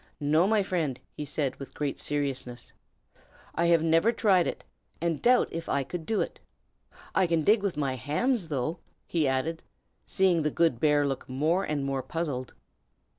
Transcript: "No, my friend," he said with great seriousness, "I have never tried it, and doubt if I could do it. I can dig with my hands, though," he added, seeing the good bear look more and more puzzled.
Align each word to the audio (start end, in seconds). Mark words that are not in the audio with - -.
"No, 0.19 0.47
my 0.47 0.63
friend," 0.63 0.99
he 1.13 1.25
said 1.25 1.57
with 1.57 1.75
great 1.75 1.99
seriousness, 1.99 2.73
"I 3.53 3.67
have 3.67 3.83
never 3.83 4.11
tried 4.11 4.47
it, 4.47 4.63
and 4.99 5.21
doubt 5.21 5.49
if 5.51 5.69
I 5.69 5.83
could 5.83 6.07
do 6.07 6.21
it. 6.21 6.39
I 7.13 7.27
can 7.27 7.43
dig 7.43 7.61
with 7.61 7.77
my 7.77 7.95
hands, 7.97 8.47
though," 8.47 8.79
he 9.05 9.27
added, 9.27 9.61
seeing 10.07 10.41
the 10.41 10.49
good 10.49 10.79
bear 10.79 11.05
look 11.05 11.29
more 11.29 11.63
and 11.63 11.85
more 11.85 12.01
puzzled. 12.01 12.55